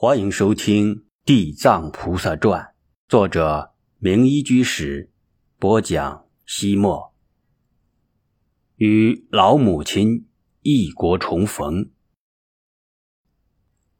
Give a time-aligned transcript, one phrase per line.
[0.00, 0.94] 欢迎收听
[1.24, 2.62] 《地藏菩萨传》，
[3.08, 5.10] 作者明一居士
[5.58, 6.24] 播讲。
[6.46, 7.12] 西莫
[8.76, 10.28] 与老母亲
[10.62, 11.90] 异国重逢。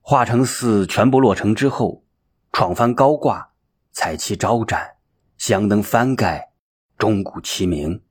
[0.00, 2.04] 化成寺全部落成之后，
[2.50, 3.52] 闯幡高挂，
[3.92, 4.96] 彩旗招展，
[5.38, 6.54] 香灯翻盖，
[6.98, 8.02] 钟鼓齐鸣。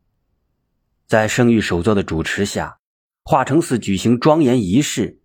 [1.05, 2.79] 在圣域首座的主持下，
[3.25, 5.19] 化成寺举行庄严仪式，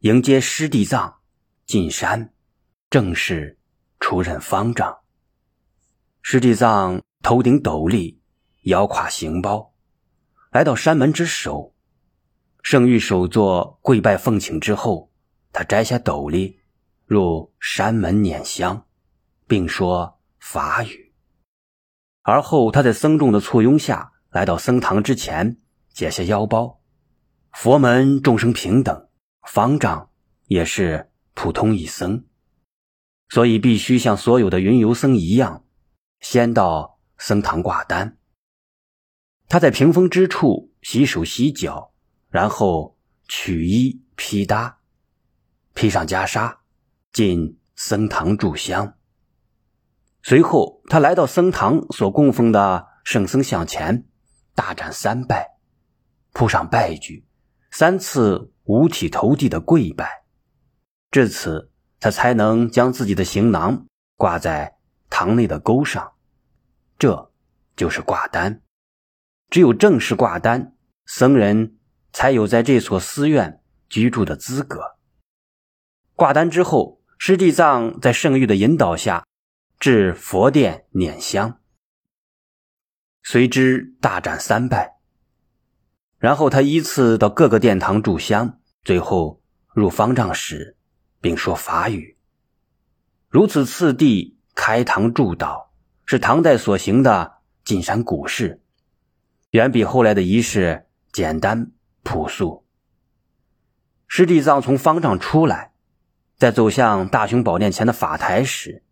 [0.00, 1.22] 迎接师弟藏。
[1.66, 2.32] 进山，
[2.90, 3.58] 正式
[4.00, 4.98] 出任方丈。
[6.22, 8.20] 师弟藏头顶斗笠，
[8.62, 9.74] 腰挎行包，
[10.50, 11.74] 来到山门之首。
[12.62, 15.10] 圣域首座跪拜奉请之后，
[15.52, 16.60] 他摘下斗笠，
[17.04, 18.86] 入山门捻香，
[19.46, 21.12] 并说法语。
[22.22, 25.58] 而后他在僧众的簇拥下来到僧堂之前，
[25.92, 26.80] 解下腰包。
[27.52, 29.08] 佛门众生平等，
[29.42, 30.10] 方丈
[30.46, 31.10] 也是。
[31.34, 32.24] 普通一僧，
[33.28, 35.64] 所以必须像所有的云游僧一样，
[36.20, 38.16] 先到僧堂挂单。
[39.48, 41.92] 他在屏风之处洗手洗脚，
[42.30, 42.96] 然后
[43.28, 44.78] 取衣披搭，
[45.74, 46.56] 披上袈裟，
[47.12, 48.96] 进僧堂炷香。
[50.22, 54.06] 随后，他来到僧堂所供奉的圣僧像前，
[54.54, 55.58] 大展三拜，
[56.32, 57.26] 铺上拜具，
[57.70, 60.23] 三次五体投地的跪拜。
[61.14, 61.70] 至此，
[62.00, 66.14] 他才能将自己的行囊挂在堂内的钩上，
[66.98, 67.30] 这
[67.76, 68.62] 就是挂单。
[69.48, 70.74] 只有正式挂单，
[71.06, 71.78] 僧人
[72.12, 74.96] 才有在这所寺院居住的资格。
[76.16, 79.24] 挂单之后，师弟藏在圣域的引导下，
[79.78, 81.60] 至佛殿拈香，
[83.22, 84.96] 随之大展三拜，
[86.18, 89.40] 然后他依次到各个殿堂炷香，最后
[89.72, 90.76] 入方丈室。
[91.24, 92.18] 并说法语，
[93.30, 95.68] 如此次第开堂祝祷，
[96.04, 98.60] 是唐代所行的进山古事，
[99.48, 102.66] 远比后来的仪式简单朴素。
[104.06, 105.72] 师弟藏从方丈出来，
[106.36, 108.84] 在走向大雄宝殿前的法台时，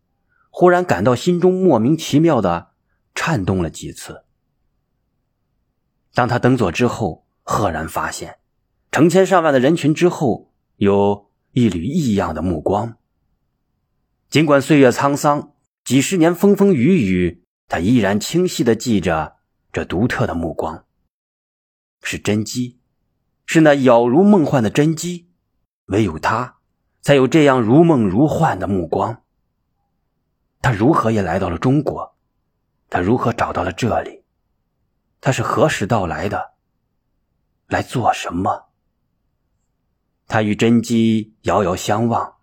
[0.48, 2.70] 忽然感到心中莫名其妙的
[3.14, 4.24] 颤动了几次。
[6.14, 8.38] 当他登座之后，赫然发现，
[8.90, 11.30] 成千上万的人群之后有。
[11.52, 12.96] 一缕异样的目光。
[14.30, 15.52] 尽管岁月沧桑，
[15.84, 19.36] 几十年风风雨雨，他依然清晰的记着
[19.72, 20.84] 这独特的目光。
[22.02, 22.78] 是真姬，
[23.44, 25.28] 是那杳如梦幻的真姬。
[25.86, 26.56] 唯有他，
[27.02, 29.22] 才有这样如梦如幻的目光。
[30.62, 32.16] 他如何也来到了中国？
[32.88, 34.22] 他如何找到了这里？
[35.20, 36.52] 他是何时到来的？
[37.66, 38.71] 来做什么？
[40.32, 42.36] 他与真姬遥遥相望，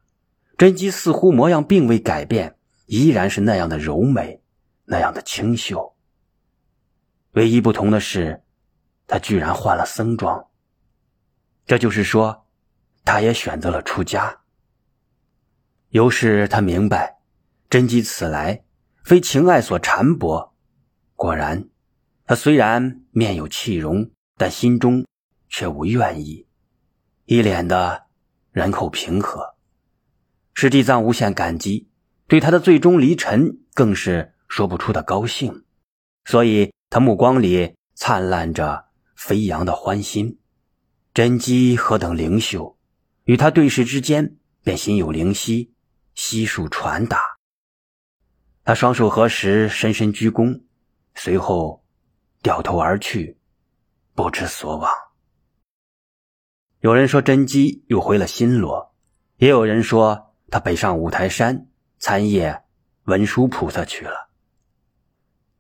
[0.59, 2.55] 真姬似乎模样并未改变，
[2.85, 4.43] 依然是那样的柔美，
[4.85, 5.95] 那样的清秀。
[7.31, 8.43] 唯一不同的是，
[9.07, 10.49] 他居然换了僧装。
[11.65, 12.45] 这就是说，
[13.03, 14.41] 他也选择了出家。
[15.89, 17.17] 由是他明白，
[17.71, 18.65] 真姬此来
[19.03, 20.53] 非情爱所缠薄。
[21.15, 21.67] 果然，
[22.27, 25.03] 他虽然面有气容，但心中
[25.49, 26.45] 却无怨意。
[27.29, 28.07] 一脸的
[28.51, 29.53] 人口平和，
[30.55, 31.87] 师弟藏无限感激，
[32.25, 35.63] 对他的最终离尘更是说不出的高兴，
[36.25, 38.85] 所以他目光里灿烂着
[39.15, 40.39] 飞扬的欢心。
[41.13, 42.79] 真姬何等灵秀，
[43.25, 45.71] 与他对视之间便心有灵犀，
[46.15, 47.21] 悉数传达。
[48.63, 50.63] 他双手合十，深深鞠躬，
[51.13, 51.85] 随后
[52.41, 53.37] 掉头而去，
[54.15, 54.91] 不知所往。
[56.81, 58.95] 有人说真姬又回了新罗，
[59.35, 61.67] 也有人说他北上五台山
[61.97, 62.61] 参谒
[63.03, 64.29] 文殊菩萨去了。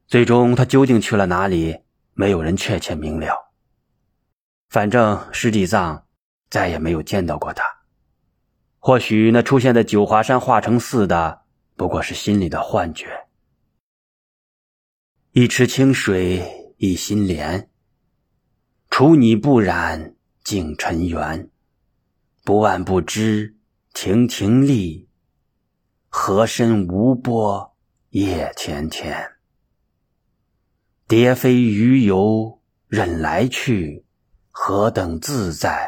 [0.07, 1.79] 最终他究竟去了哪里，
[2.13, 3.51] 没有人确切明了。
[4.69, 6.05] 反正师弟藏
[6.49, 7.63] 再也没有见到过他。
[8.77, 11.41] 或许那出现在九华山化成寺的，
[11.75, 13.27] 不过是心里的幻觉。
[15.33, 17.69] 一池清水一心莲，
[18.89, 20.15] 除你不染。
[20.49, 21.51] 净尘缘，
[22.43, 23.55] 不万不知，
[23.93, 25.07] 亭亭立。
[26.07, 27.77] 河深无波，
[28.09, 29.33] 夜甜甜。
[31.07, 34.03] 蝶飞鱼游，任来去，
[34.49, 35.87] 何等自在，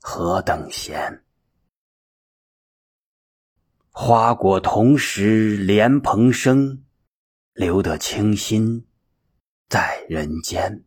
[0.00, 1.22] 何等闲。
[3.90, 6.82] 花果同时莲蓬生，
[7.52, 8.86] 留得清心
[9.68, 10.85] 在人间。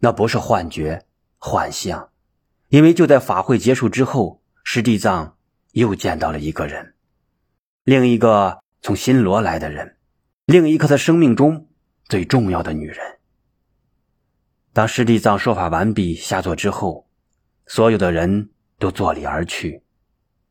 [0.00, 1.04] 那不是幻觉、
[1.38, 2.10] 幻象，
[2.68, 5.36] 因为就在法会结束之后，师弟藏
[5.72, 6.94] 又见到了一个人，
[7.84, 9.96] 另一个从新罗来的人，
[10.46, 11.68] 另一个他生命中
[12.06, 12.98] 最重要的女人。
[14.72, 17.06] 当师弟藏说法完毕下座之后，
[17.66, 19.82] 所有的人都坐立而去。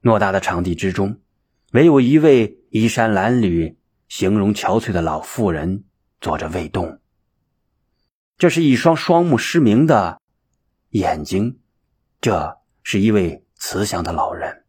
[0.03, 1.19] 偌大的场地之中，
[1.71, 3.75] 唯有一位衣衫褴褛、
[4.07, 5.85] 形容憔悴的老妇人
[6.21, 6.99] 坐着未动。
[8.39, 10.21] 这是一双双目失明的
[10.91, 11.59] 眼睛，
[12.21, 14.63] 这是一位慈祥的老人。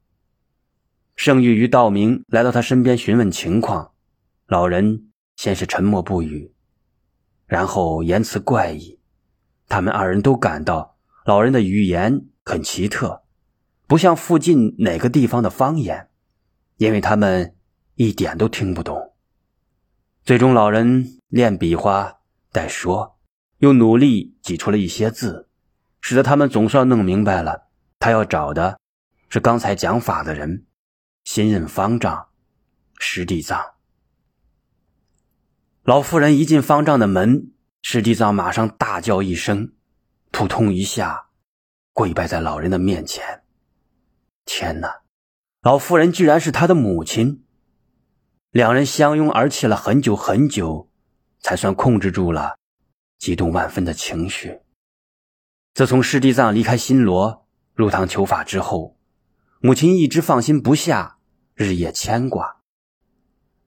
[1.15, 3.93] 圣玉与道明来到他身边询问情况，
[4.49, 6.53] 老人先是沉默不语，
[7.47, 8.99] 然后言辞怪异。
[9.69, 13.23] 他们二人都感到老人的语言很奇特，
[13.87, 16.09] 不像附近哪个地方的方言，
[16.79, 17.55] 因为他们
[17.95, 19.15] 一点都听不懂。
[20.25, 22.19] 最终，老人练比划
[22.51, 23.20] 带说，
[23.61, 25.49] 又努力挤出了一些字，
[26.01, 27.69] 使得他们总算弄明白了，
[27.99, 28.79] 他要找的
[29.29, 30.67] 是刚才讲法的人，
[31.25, 32.29] 新任方丈
[32.99, 33.63] 师弟藏。
[35.83, 37.53] 老妇人一进方丈的门。
[37.83, 39.73] 师弟藏马上大叫一声，
[40.31, 41.29] 扑通一下，
[41.95, 43.43] 跪拜在老人的面前。
[44.45, 45.01] 天哪，
[45.63, 47.43] 老妇人居然是他的母亲！
[48.51, 50.91] 两人相拥而泣了很久很久，
[51.41, 52.59] 才算控制住了
[53.21, 54.61] 激动万分的情绪。
[55.75, 58.99] 自从师弟藏离开新罗入堂求法之后，
[59.61, 61.19] 母亲一直放心不下，
[61.55, 62.63] 日夜牵挂。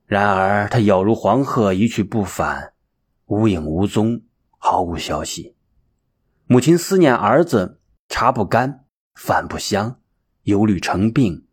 [0.05, 2.73] 然而他杳如黄鹤，一去不返。
[3.27, 4.23] 无影无踪，
[4.57, 5.55] 毫无消息。
[6.45, 7.79] 母亲思念儿子，
[8.09, 8.85] 茶不干，
[9.15, 9.99] 饭不香，
[10.43, 11.47] 忧虑成病，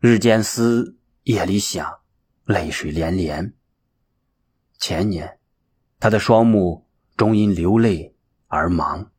[0.00, 2.00] 日间思，夜里想，
[2.44, 3.54] 泪水连连。
[4.78, 5.38] 前年，
[5.98, 6.85] 他的双目
[7.16, 8.14] 终因流泪
[8.48, 9.10] 而亡。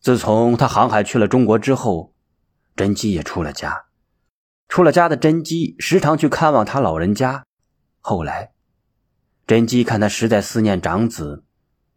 [0.00, 2.14] 自从他航海去了中国之后，
[2.76, 3.86] 甄姬也出了家。
[4.68, 7.44] 出了家的甄姬时常去看望他老人家。
[8.00, 8.52] 后来。
[9.44, 11.44] 甄姬看他实在思念长子，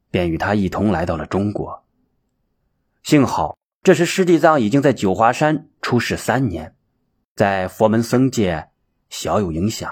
[0.10, 1.86] 便与他一同来到了中国。
[3.04, 6.76] 幸好这时师弟藏已经在九华山出世三年，
[7.36, 8.72] 在佛门僧界
[9.10, 9.90] 小有影响，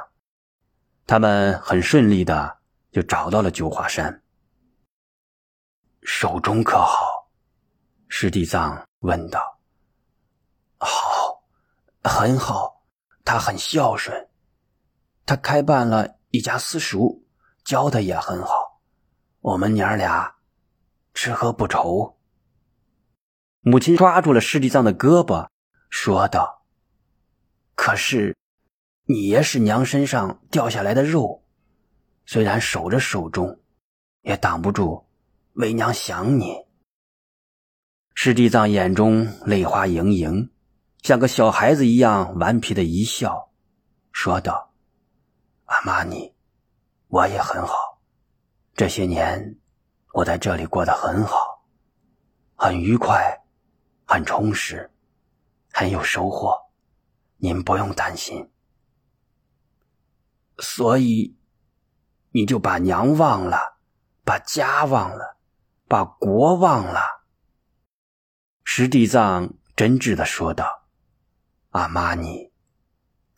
[1.05, 2.57] 他们很顺利的
[2.91, 4.22] 就找到了九华山。
[6.05, 7.29] 手中可好？
[8.07, 9.59] 师弟藏问道。
[10.77, 11.43] 好，
[12.03, 12.83] 很好，
[13.25, 14.29] 他很孝顺，
[15.25, 17.21] 他开办了一家私塾。
[17.63, 18.81] 教的也很好，
[19.39, 20.35] 我们娘俩
[21.13, 22.19] 吃喝不愁。
[23.61, 25.47] 母亲抓住了师弟藏的胳膊，
[25.89, 26.65] 说道
[27.73, 28.35] ：“可是，
[29.05, 31.45] 你也是娘身上掉下来的肉，
[32.25, 33.61] 虽然守着手中，
[34.23, 35.07] 也挡不住
[35.53, 36.65] 为娘想你。”
[38.15, 40.51] 师弟藏眼中泪花盈盈，
[41.01, 43.51] 像个小孩子一样顽皮的一笑，
[44.11, 44.73] 说道
[45.65, 46.31] ：“阿玛尼。”
[47.13, 48.01] 我也很好，
[48.73, 49.59] 这些年
[50.13, 51.63] 我在这里过得很好，
[52.55, 53.39] 很愉快，
[54.03, 54.91] 很充实，
[55.71, 56.59] 很有收获。
[57.37, 58.49] 您不用担心。
[60.57, 61.37] 所以，
[62.31, 63.77] 你就把娘忘了，
[64.25, 65.32] 把家忘了，
[65.93, 66.99] 把国忘了。
[68.63, 70.87] 石地藏真挚的说道
[71.69, 72.51] ：“阿玛尼，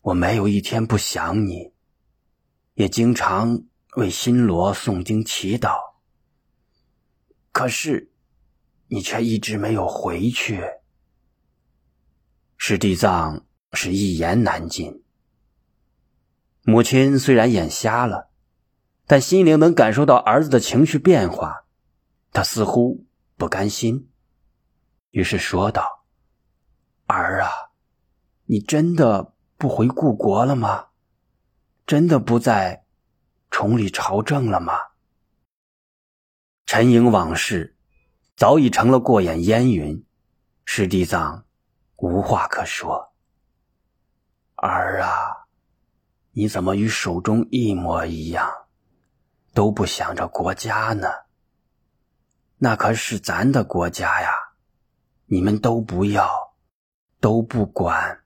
[0.00, 1.74] 我没有一天不想你。”
[2.72, 3.64] 也经常
[3.96, 5.76] 为新罗诵经祈祷，
[7.52, 8.10] 可是
[8.86, 10.62] 你却一直没有回去。
[12.56, 15.04] 石地藏是一言难尽。
[16.62, 18.30] 母亲虽然眼瞎了，
[19.06, 21.65] 但心灵能感受到儿子的情绪变化，
[22.32, 23.06] 他似乎
[23.36, 24.10] 不甘心，
[25.10, 26.04] 于是说道
[27.06, 27.50] ：“儿啊，
[28.44, 30.88] 你真的不回故国了吗？”
[31.86, 32.84] 真的不再
[33.48, 34.74] 重理朝政了吗？
[36.66, 37.76] 陈营往事
[38.34, 40.04] 早已成了过眼烟云，
[40.64, 41.46] 师弟藏
[41.94, 43.12] 无话可说。
[44.56, 45.46] 儿啊，
[46.32, 48.66] 你怎么与手中一模一样，
[49.54, 51.08] 都不想着国家呢？
[52.58, 54.30] 那可是咱的国家呀，
[55.26, 56.54] 你们都不要，
[57.20, 58.20] 都不管，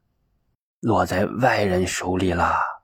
[0.80, 2.79] 落在外人手里了。